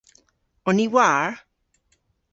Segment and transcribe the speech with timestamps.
[0.65, 1.45] On ni war?